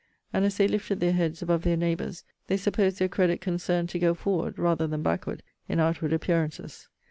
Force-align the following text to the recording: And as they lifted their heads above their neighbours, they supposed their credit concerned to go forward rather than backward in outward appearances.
And 0.33 0.43
as 0.45 0.57
they 0.57 0.67
lifted 0.67 0.99
their 0.99 1.11
heads 1.13 1.43
above 1.43 1.61
their 1.61 1.77
neighbours, 1.77 2.23
they 2.47 2.57
supposed 2.57 2.97
their 2.97 3.07
credit 3.07 3.39
concerned 3.39 3.89
to 3.89 3.99
go 3.99 4.15
forward 4.15 4.57
rather 4.57 4.87
than 4.87 5.03
backward 5.03 5.43
in 5.69 5.79
outward 5.79 6.11
appearances. 6.11 6.89